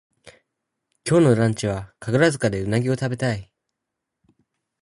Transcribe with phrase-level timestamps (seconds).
[1.07, 3.51] 今日のランチは神楽坂でうなぎをたべたい